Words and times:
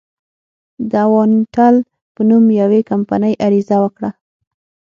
د 0.91 0.93
اوانټل 1.07 1.75
په 2.15 2.21
نوم 2.29 2.45
یوې 2.61 2.81
کمپنۍ 2.89 3.33
عریضه 3.45 3.77
وکړه. 3.83 4.09